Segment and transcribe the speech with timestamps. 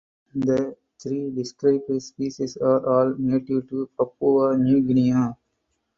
[0.33, 5.13] The three described species are all native to Papua New Guinea.